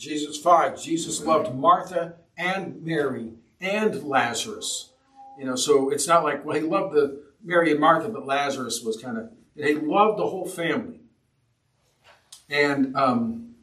[0.00, 4.92] Jesus 5, Jesus loved Martha and Mary and Lazarus.
[5.38, 8.80] You know, so it's not like, well, he loved the Mary and Martha, but Lazarus
[8.82, 11.00] was kind of, he loved the whole family.
[12.48, 13.56] And, um,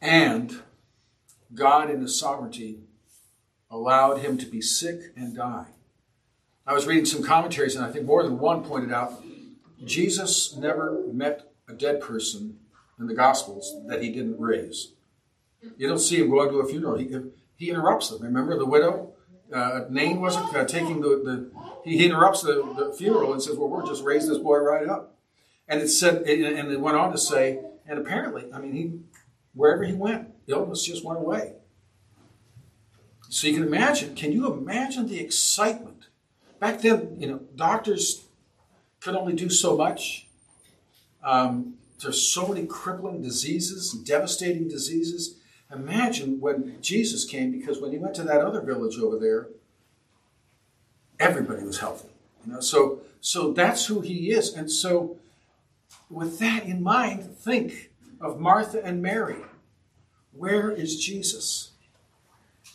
[0.00, 0.62] and
[1.52, 2.78] God in his sovereignty
[3.68, 5.66] allowed him to be sick and die.
[6.64, 9.20] I was reading some commentaries, and I think more than one pointed out
[9.84, 12.60] Jesus never met a dead person
[13.02, 14.92] in the Gospels that he didn't raise.
[15.76, 16.98] You don't see him going to a funeral.
[16.98, 17.14] He,
[17.56, 18.22] he interrupts them.
[18.22, 19.12] Remember the widow?
[19.52, 21.50] Uh, Nain wasn't uh, taking the, the
[21.84, 25.18] he, interrupts the, the funeral and says, Well, we'll just raise this boy right up.
[25.68, 28.98] And it said, and it went on to say, and apparently, I mean, he
[29.54, 31.54] wherever he went, the illness just went away.
[33.28, 36.06] So you can imagine, can you imagine the excitement?
[36.58, 38.26] Back then, you know, doctors
[39.00, 40.28] could only do so much.
[41.22, 45.36] Um, there's so many crippling diseases, devastating diseases.
[45.72, 49.48] Imagine when Jesus came, because when he went to that other village over there,
[51.18, 52.08] everybody was healthy.
[52.44, 54.52] You know, so so that's who he is.
[54.52, 55.16] And so
[56.10, 59.38] with that in mind, think of Martha and Mary.
[60.32, 61.72] Where is Jesus?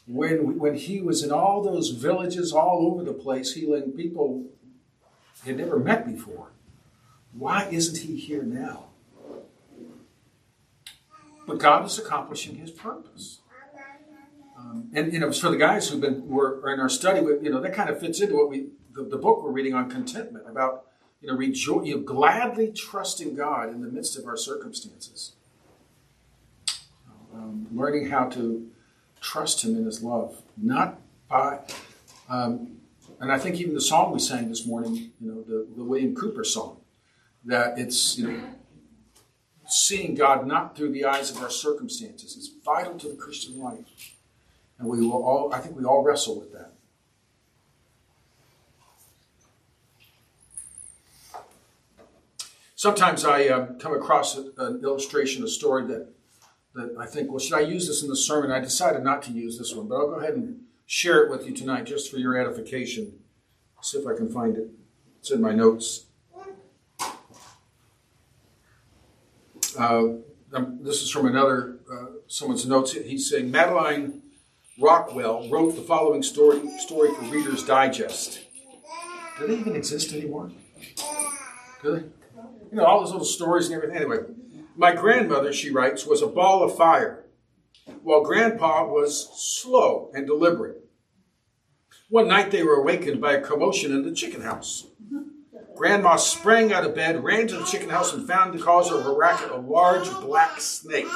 [0.08, 4.46] when, when he was in all those villages all over the place healing people
[5.44, 6.48] he had never met before.
[7.34, 8.87] Why isn't he here now?
[11.48, 13.40] But God is accomplishing his purpose.
[14.58, 17.62] Um, and you know, for the guys who've been were in our study, you know,
[17.62, 20.88] that kind of fits into what we the, the book we're reading on contentment about
[21.22, 25.36] you know, rejoice, you know, gladly trusting God in the midst of our circumstances.
[27.34, 28.70] Um, learning how to
[29.22, 31.60] trust Him in His love, not by,
[32.30, 32.78] um,
[33.20, 36.16] and I think even the song we sang this morning, you know, the, the William
[36.16, 36.82] Cowper song,
[37.46, 38.42] that it's, you know,
[39.68, 44.16] seeing God not through the eyes of our circumstances is vital to the Christian life.
[44.80, 46.74] And we will all, I think we all wrestle with that.
[52.76, 56.10] Sometimes I um, come across a, an illustration, a story that,
[56.76, 58.52] that I think, well, should I use this in the sermon?
[58.52, 61.48] I decided not to use this one, but I'll go ahead and share it with
[61.48, 63.14] you tonight just for your edification.
[63.82, 64.70] See if I can find it.
[65.20, 66.07] It's in my notes.
[69.76, 70.04] Uh,
[70.54, 72.94] um, this is from another uh, someone's notes.
[72.94, 74.22] He's saying Madeleine
[74.80, 78.42] Rockwell wrote the following story story for Reader's Digest.
[79.40, 80.52] Do they even exist anymore?
[81.84, 82.04] Do they?
[82.72, 83.98] you know, all those little stories and everything.
[83.98, 84.20] Anyway,
[84.76, 87.24] my grandmother, she writes, was a ball of fire,
[88.04, 90.84] while grandpa was slow and deliberate.
[92.10, 94.88] One night they were awakened by a commotion in the chicken house.
[95.78, 99.04] Grandma sprang out of bed, ran to the chicken house, and found the cause of
[99.04, 101.08] her racket a large black snake.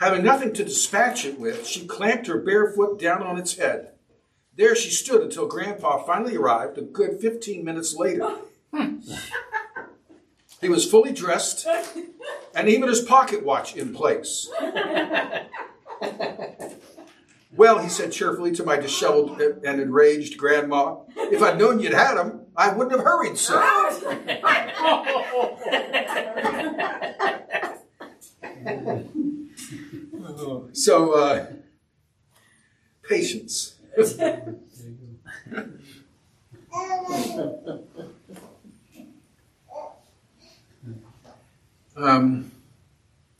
[0.00, 3.92] Having nothing to dispatch it with, she clamped her bare foot down on its head.
[4.56, 8.36] There she stood until Grandpa finally arrived a good 15 minutes later.
[10.60, 11.66] He was fully dressed
[12.54, 14.50] and even his pocket watch in place.
[17.56, 22.18] Well, he said cheerfully to my disheveled and enraged grandma, if I'd known you'd had
[22.18, 23.54] him, I wouldn't have hurried so.
[30.72, 31.46] so, uh,
[33.08, 33.76] patience.
[41.96, 42.50] Um,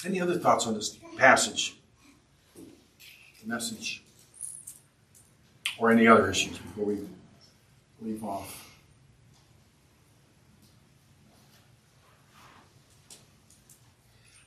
[0.04, 1.76] any other thoughts on this passage,
[3.46, 4.02] message,
[5.78, 6.98] or any other issues before we
[8.02, 8.59] leave off?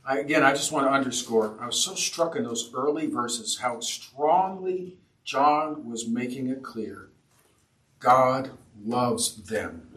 [0.05, 3.59] I, again, I just want to underscore I was so struck in those early verses
[3.59, 7.09] how strongly John was making it clear
[7.99, 8.51] God
[8.83, 9.87] loves them.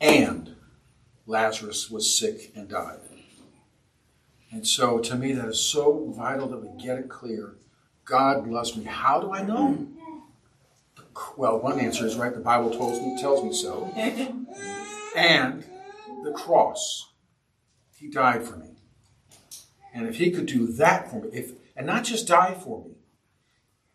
[0.00, 0.54] And
[1.26, 2.98] Lazarus was sick and died.
[4.50, 7.54] And so to me, that is so vital that we get it clear.
[8.04, 8.84] God loves me.
[8.84, 9.88] How do I know?
[11.38, 12.34] Well, one answer is right.
[12.34, 13.90] The Bible tells me, tells me so.
[15.14, 15.62] And
[16.24, 17.11] the cross.
[18.02, 18.66] He died for me.
[19.94, 22.96] And if he could do that for me, if and not just die for me,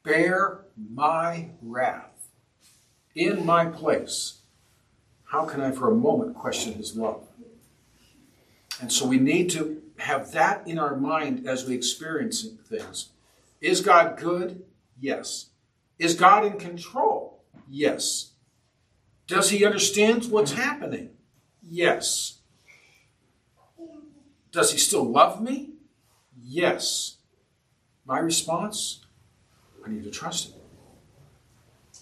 [0.02, 0.62] bear
[0.94, 2.30] my wrath
[3.14, 4.40] in my place,
[5.26, 7.28] how can I for a moment question his love?
[8.80, 13.10] And so we need to have that in our mind as we experience things.
[13.60, 14.64] Is God good?
[14.98, 15.48] Yes.
[16.00, 17.44] Is God in control?
[17.70, 18.32] Yes.
[19.26, 21.10] Does he understand what's happening?
[21.62, 22.37] Yes.
[24.52, 25.72] Does he still love me?
[26.42, 27.18] Yes.
[28.06, 29.06] My response?
[29.86, 30.62] I need to trust him.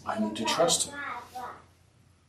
[0.06, 0.96] I need to trust him.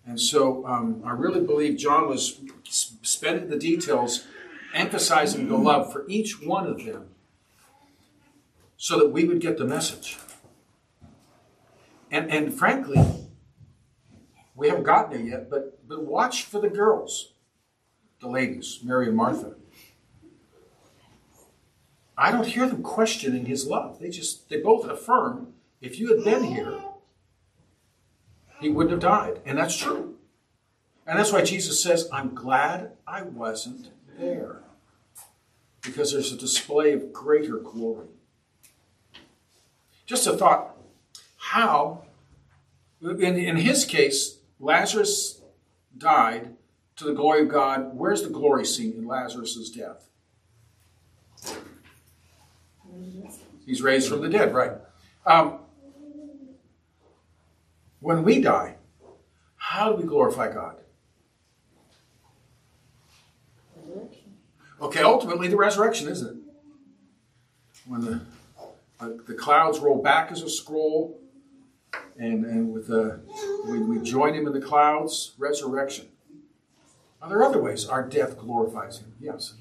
[0.06, 4.24] And so um, I really believe John was spending the details,
[4.72, 7.08] emphasizing the love for each one of them
[8.76, 10.18] so that we would get the message.
[12.10, 13.04] And, and frankly,
[14.54, 17.32] we haven't gotten there yet, but, but watch for the girls,
[18.20, 19.54] the ladies, Mary and Martha.
[22.18, 23.98] I don't hear them questioning his love.
[23.98, 26.74] They just, they both affirm if you had been here,
[28.60, 29.40] he wouldn't have died.
[29.44, 30.16] And that's true.
[31.06, 34.62] And that's why Jesus says, I'm glad I wasn't there.
[35.82, 38.08] Because there's a display of greater glory.
[40.06, 40.76] Just a thought
[41.36, 42.02] how,
[43.00, 45.40] in, in his case, Lazarus
[45.96, 46.56] died
[46.96, 47.96] to the glory of God.
[47.96, 50.08] Where's the glory seen in Lazarus' death?
[53.64, 54.72] He's raised from the dead, right?
[55.24, 55.58] Um,
[58.00, 58.76] when we die,
[59.56, 60.76] how do we glorify God?
[64.80, 66.36] Okay, ultimately the resurrection, isn't it?
[67.86, 68.20] When the
[68.98, 71.20] uh, the clouds roll back as a scroll,
[72.18, 73.20] and, and with the,
[73.66, 76.08] we, we join him in the clouds, resurrection.
[77.20, 79.14] Are there other ways our death glorifies him?
[79.20, 79.54] Yes.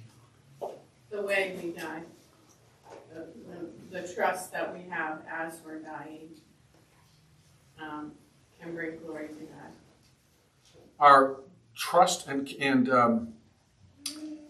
[1.09, 2.03] The way we die,
[3.91, 6.29] the, trust that we have as we're dying,
[7.81, 8.11] um,
[8.61, 9.71] can bring glory to God.
[10.99, 11.37] Our
[11.75, 13.33] trust and, and, um,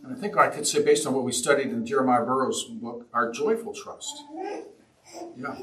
[0.04, 3.08] and I think I could say, based on what we studied in Jeremiah Burroughs' book,
[3.14, 4.24] our joyful trust.
[5.38, 5.56] Yeah.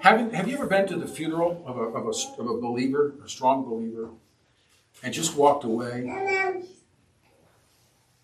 [0.00, 3.14] Have, have you ever been to the funeral of a, of, a, of a believer,
[3.24, 4.10] a strong believer,
[5.02, 6.62] and just walked away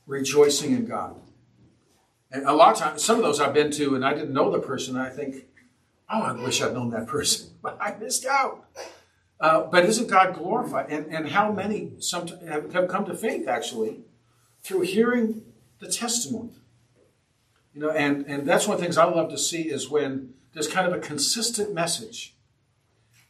[0.06, 1.16] rejoicing in God?
[2.34, 4.58] A lot of times, some of those I've been to, and I didn't know the
[4.58, 5.46] person, I think,
[6.10, 8.64] oh, I wish I'd known that person, but I missed out.
[9.40, 10.90] Uh, but isn't God glorified?
[10.90, 14.00] And, and how many some have, have come to faith, actually,
[14.62, 15.42] through hearing
[15.80, 16.52] the testimony?
[17.74, 20.34] You know, and, and that's one of the things I love to see is when
[20.52, 22.34] there's kind of a consistent message.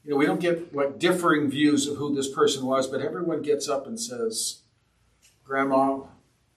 [0.04, 3.40] You know, we don't get like differing views of who this person was, but everyone
[3.40, 4.60] gets up and says,
[5.44, 6.02] Grandma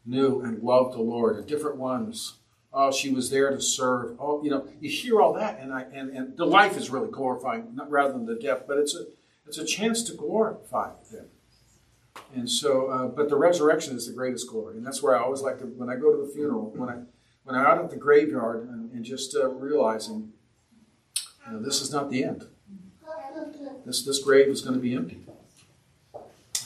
[0.07, 2.35] knew and loved the Lord, and different ones.
[2.73, 4.15] Oh, she was there to serve.
[4.19, 7.09] Oh, you know, you hear all that, and I and, and the life is really
[7.09, 9.05] glorifying, not rather than the death, but it's a
[9.47, 11.27] it's a chance to glorify them.
[12.35, 15.41] And so, uh, but the resurrection is the greatest glory, and that's where I always
[15.41, 16.97] like to when I go to the funeral, when I
[17.43, 20.33] when I'm out at the graveyard, and, and just uh, realizing,
[21.45, 22.47] you know, this is not the end.
[23.85, 25.19] This this grave is going to be empty.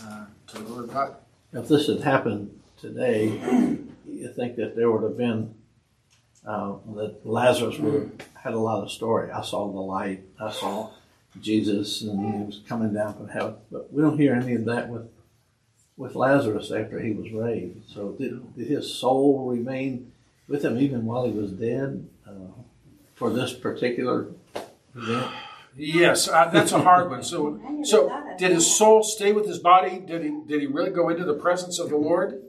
[0.03, 1.15] Uh, to the Lord God.
[1.53, 3.27] If this had happened today,
[4.07, 5.53] you think that there would have been
[6.45, 9.31] uh, that Lazarus would have had a lot of story.
[9.31, 10.23] I saw the light.
[10.39, 10.89] I saw
[11.39, 13.55] Jesus, and he was coming down from heaven.
[13.71, 15.07] But we don't hear any of that with
[15.97, 17.93] with Lazarus after he was raised.
[17.93, 20.11] So did, did his soul remain
[20.47, 22.31] with him even while he was dead uh,
[23.13, 24.27] for this particular
[24.95, 25.31] event?
[25.77, 27.21] Yes, uh, that's a hard one.
[27.23, 29.99] So, so did his soul stay with his body?
[29.99, 32.41] Did he did he really go into the presence of the Lord?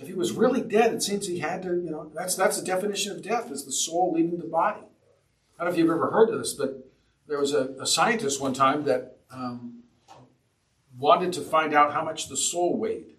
[0.00, 1.68] If he was really dead, it seems he had to.
[1.68, 4.80] You know, that's that's the definition of death: is the soul leaving the body.
[5.58, 6.90] I don't know if you've ever heard of this, but
[7.28, 9.82] there was a, a scientist one time that um,
[10.98, 13.14] wanted to find out how much the soul weighed.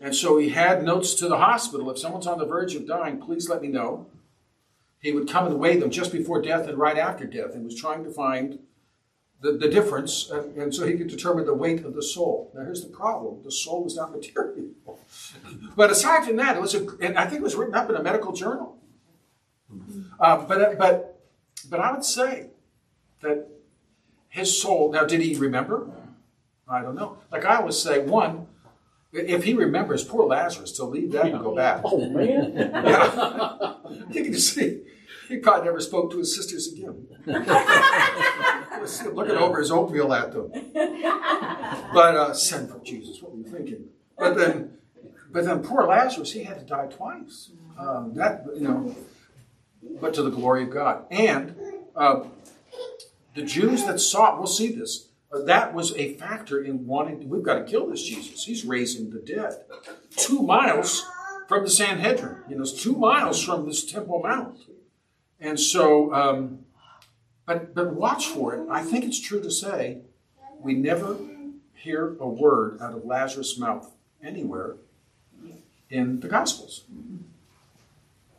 [0.00, 3.20] And so he had notes to the hospital if someone's on the verge of dying,
[3.20, 4.06] please let me know.
[5.00, 7.54] He would come and weigh them just before death and right after death.
[7.54, 8.60] He was trying to find
[9.42, 12.50] the, the difference, and, and so he could determine the weight of the soul.
[12.54, 14.70] Now, here's the problem the soul was not material.
[15.76, 17.96] but aside from that, it was a, and I think it was written up in
[17.96, 18.78] a medical journal.
[20.20, 21.20] Uh, but, but,
[21.68, 22.50] but I would say
[23.20, 23.48] that
[24.28, 25.90] his soul, now, did he remember?
[26.68, 27.18] I don't know.
[27.30, 28.46] Like I always say, one,
[29.12, 31.82] if he remembers poor Lazarus, to leave that and go back.
[31.84, 32.54] Oh man!
[32.56, 33.74] yeah,
[34.10, 34.82] you can see
[35.32, 37.06] he probably never spoke to his sisters again.
[39.14, 40.50] Looking over his oatmeal at them.
[40.72, 43.22] But uh, send for Jesus.
[43.22, 43.84] What were you thinking?
[44.18, 44.78] But then,
[45.30, 47.50] but then poor Lazarus, he had to die twice.
[47.78, 48.94] Um, that you know,
[50.00, 51.56] but to the glory of God and.
[51.94, 52.24] Uh,
[53.34, 57.28] the Jews that saw it, we'll see this, uh, that was a factor in wanting,
[57.28, 58.44] we've got to kill this Jesus.
[58.44, 59.64] He's raising the dead.
[60.16, 61.06] Two miles
[61.48, 62.36] from the Sanhedrin.
[62.48, 64.58] You know, it's two miles from this Temple Mount.
[65.42, 66.60] And so, um,
[67.46, 68.66] but, but watch for it.
[68.70, 69.98] I think it's true to say
[70.60, 71.16] we never
[71.74, 73.90] hear a word out of Lazarus' mouth
[74.22, 74.76] anywhere
[75.90, 76.84] in the Gospels.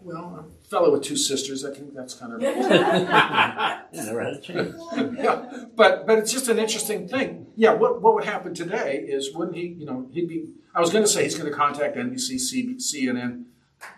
[0.01, 2.41] Well, a fellow with two sisters, I think that's kind of.
[2.41, 4.75] Never had a chance.
[5.17, 7.47] yeah, but but it's just an interesting thing.
[7.55, 9.67] Yeah, what what would happen today is wouldn't he?
[9.67, 10.49] You know, he'd be.
[10.75, 13.45] I was going to say he's going to contact NBC, CNN.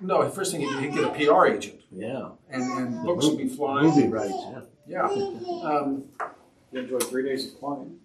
[0.02, 1.82] No, the first thing he'd, he'd get a PR agent.
[1.92, 2.30] Yeah.
[2.50, 3.88] And and books would be flying.
[3.88, 4.34] Movie rights.
[4.52, 4.62] Yeah.
[4.88, 5.08] Yeah.
[5.64, 6.06] Um,
[6.72, 8.00] you enjoy three days of flying.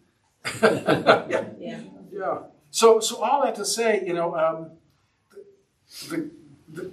[0.63, 1.49] yeah.
[1.59, 1.81] yeah.
[2.13, 2.39] Yeah.
[2.71, 4.71] So so all that to say, you know, um,
[6.09, 6.31] the,
[6.73, 6.93] the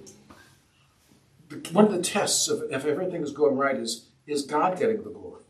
[1.71, 5.09] one of the tests of if everything is going right is is God getting the
[5.09, 5.43] glory.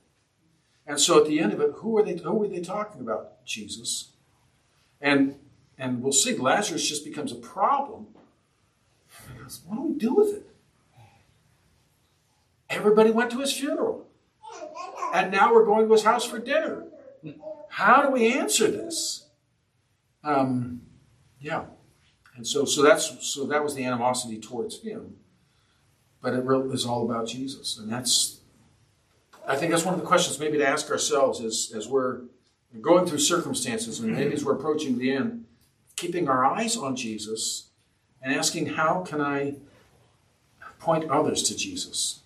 [0.85, 3.45] And so at the end of it, who are they who are they talking about?
[3.45, 4.11] Jesus.
[5.01, 5.35] And
[5.77, 8.07] and we'll see Lazarus just becomes a problem.
[9.65, 10.49] What do we do with it?
[12.69, 14.07] Everybody went to his funeral.
[15.13, 16.85] And now we're going to his house for dinner.
[17.69, 19.27] How do we answer this?
[20.23, 20.81] Um,
[21.39, 21.65] yeah.
[22.35, 25.15] And so so that's so that was the animosity towards him
[26.21, 27.77] but it really is all about Jesus.
[27.77, 28.41] And that's,
[29.47, 32.21] I think that's one of the questions maybe to ask ourselves as, as we're
[32.81, 35.45] going through circumstances and maybe as we're approaching the end,
[35.95, 37.66] keeping our eyes on Jesus
[38.21, 39.55] and asking, how can I
[40.79, 42.21] point others to Jesus?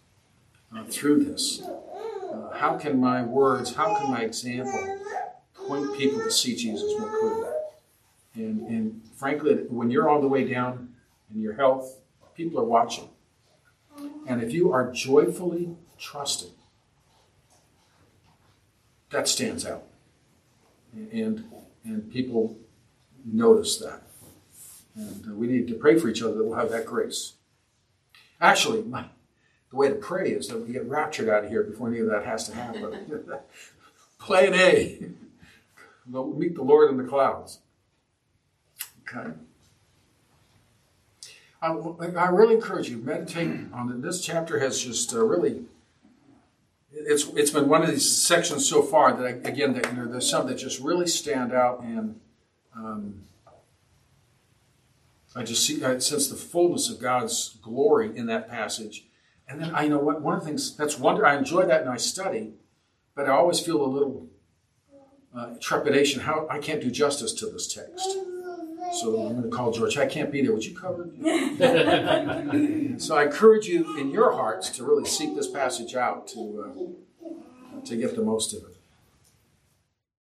[0.75, 1.61] uh, through this?
[1.61, 4.99] Uh, how can my words, how can my example
[5.53, 7.49] point people to see Jesus more clearly?
[8.35, 10.93] And, and frankly, when you're on the way down
[11.33, 11.97] in your health,
[12.35, 13.09] people are watching.
[14.27, 16.51] And if you are joyfully trusting,
[19.09, 19.83] that stands out.
[20.93, 21.43] And,
[21.83, 22.57] and people
[23.25, 24.03] notice that.
[24.95, 27.33] And uh, we need to pray for each other that we'll have that grace.
[28.39, 29.05] Actually, my,
[29.69, 32.07] the way to pray is that we get raptured out of here before any of
[32.07, 33.23] that has to happen.
[34.19, 34.99] Plan A.
[36.09, 37.59] We'll meet the Lord in the clouds.
[39.07, 39.29] Okay.
[41.61, 44.01] I, I really encourage you meditate on it.
[44.01, 45.65] This chapter has just uh, really
[46.91, 50.05] it's it's been one of these sections so far that I, again that you know
[50.05, 52.19] there's some that just really stand out and
[52.75, 53.23] um,
[55.35, 59.05] I just see I sense the fullness of God's glory in that passage.
[59.47, 61.89] And then I know what one of the things that's wonder I enjoy that and
[61.89, 62.53] I study,
[63.15, 64.27] but I always feel a little
[65.35, 66.21] uh, trepidation.
[66.21, 68.17] How I can't do justice to this text.
[68.93, 69.97] So I'm going to call George.
[69.97, 70.51] I can't be there.
[70.51, 73.01] Would you cover it?
[73.01, 77.81] so I encourage you in your hearts to really seek this passage out to uh,
[77.85, 78.70] to get the most of it.